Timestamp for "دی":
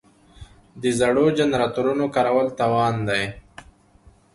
3.09-3.23